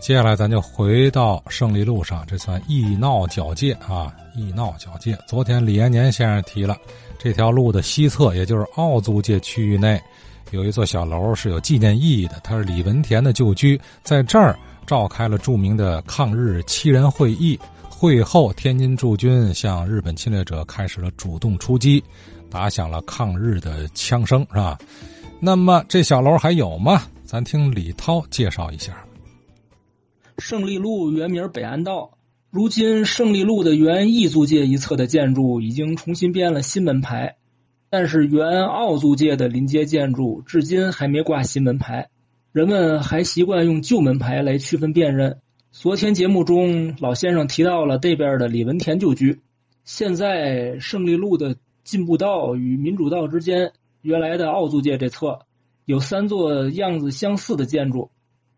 [0.00, 5.16] 接下来咱就回到胜利路上，这算义闹交界啊，义闹交界。
[5.28, 6.74] 昨天李延年先生提了，
[7.18, 10.00] 这条路的西侧，也就是奥租界区域内，
[10.52, 17.60] 有一座小楼是有纪念意义的，它是李文田的旧居，在这儿召开了著名的抗日七人会议。
[17.90, 22.02] 会后，天津驻军向日本侵略者开始了主动出击，
[22.50, 24.78] 打响了抗日的枪声，是吧？
[25.38, 27.02] 那么这小楼还有吗？
[27.26, 28.96] 咱听李涛介绍一下。
[30.40, 32.18] 胜利路原名北安道，
[32.50, 37.36] 如今胜利路的原义租界一侧的建筑已经重新编了新门牌，
[37.90, 42.08] 但是原奥租界的临街建筑至今还没挂新门牌，
[42.52, 45.38] 人们还习惯用旧门牌来区分辨认。
[45.70, 49.40] 昨天节目中，老先生提到了这边的李文田旧居，
[49.84, 55.40] 现在胜利路的进步道与民主道之间，原来的奥租界这侧
[55.84, 58.10] 有三座样子相似的建筑。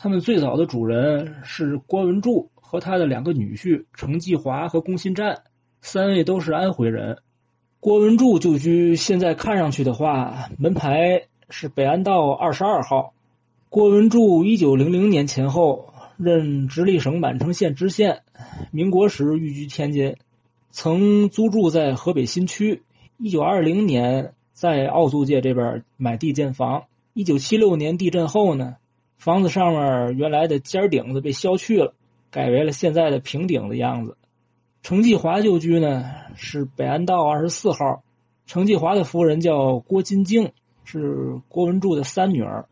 [0.00, 5.42] 他们最早的主人是郭文柱和他的两个女婿程继华和龚新占，
[5.80, 7.18] 三位都是安徽人。
[7.80, 13.12] 郭文柱旧居现在看上去的话，门牌是北安道二十二号。
[13.70, 18.22] 郭文柱一九零零年前后任直隶省满城县知县，
[18.70, 20.14] 民国时寓居天津，
[20.70, 22.84] 曾租住在河北新区。
[23.16, 26.84] 一九二零年在奥租界这边买地建房。
[27.14, 28.76] 一九七六年地震后呢？
[29.18, 31.92] 房子上面原来的尖顶子被削去了，
[32.30, 34.16] 改为了现在的平顶的样子。
[34.82, 36.04] 程继华旧居呢
[36.36, 38.04] 是北安道二十四号，
[38.46, 40.52] 程继华的夫人叫郭金静，
[40.84, 42.66] 是郭文柱的三女儿。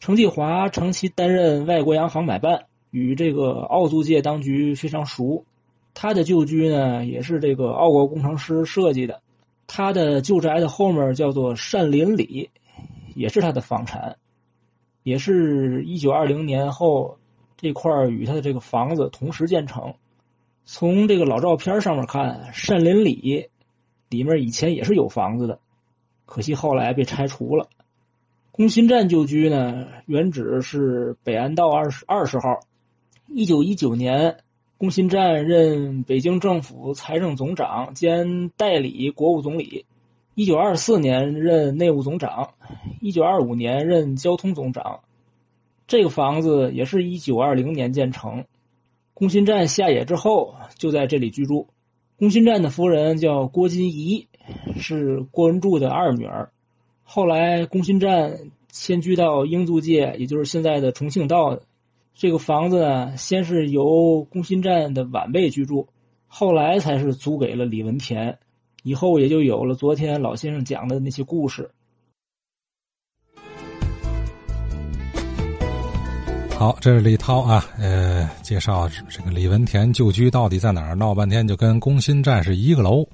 [0.00, 5.44] 程继华长期担任外国洋行买办，与这个奥租界当局非常熟。
[5.94, 9.22] 他的旧居呢也是这个奥国工程师设计的，
[9.68, 12.50] 他的旧宅的后面叫做善林里，
[13.14, 14.16] 也是他的房产。
[15.04, 17.18] 也是一九二零年后，
[17.58, 19.94] 这块与他的这个房子同时建成。
[20.64, 23.50] 从这个老照片上面看，善林里
[24.08, 25.60] 里面以前也是有房子的，
[26.24, 27.68] 可惜后来被拆除了。
[28.50, 32.60] 工薪站旧居呢，原址是北安道二十二十号。
[33.28, 34.38] 一九一九年，
[34.78, 39.84] 工薪站任北京政府财政总长兼代理国务总理。
[40.36, 42.54] 一九二四年任内务总长，
[43.00, 45.00] 一九二五年任交通总长。
[45.86, 48.44] 这个房子也是一九二零年建成。
[49.12, 51.68] 龚新占下野之后，就在这里居住。
[52.18, 54.26] 龚新占的夫人叫郭金怡，
[54.76, 56.50] 是郭文柱的二女儿。
[57.04, 61.60] 后来，龚新占迁居到英租界，也就是现在的重庆道。
[62.14, 65.86] 这个房子呢，先是由龚新占的晚辈居住，
[66.26, 68.38] 后来才是租给了李文田。
[68.84, 71.70] 以后也就有了昨天老先生讲的那些故事。
[76.50, 80.94] 好，这是李涛啊，呃，介绍这个李文田旧居到底在哪儿？
[80.94, 83.08] 闹半天就跟工新站是一个楼，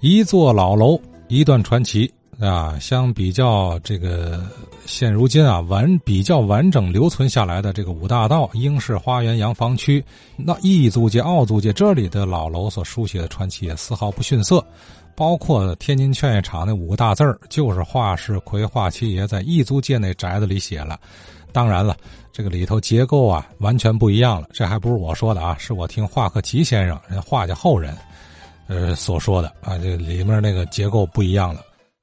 [0.00, 2.12] 一座老楼，一段传奇。
[2.40, 4.42] 啊，相比较这个
[4.86, 10.04] 现如今啊完比较完整留存下来的这个五大道、英式花园洋房区，
[10.36, 14.64] 那义租界、奥租界这里的老楼所书写的传奇也丝毫不逊色。
[15.16, 20.98] 包括天津劝业场那五个大字儿，就是华世奎华七爷在义租界那宅子里写了。
[21.52, 21.96] 当然了，
[22.32, 24.48] 这个里头结构啊完全不一样了。
[24.52, 27.96] 这还不是我说的啊，是我听华克奇先生人画家后人，
[28.66, 31.60] 呃所说的啊，这里面那个结构不一样了。